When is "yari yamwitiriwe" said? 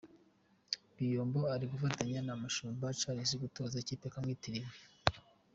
4.07-4.69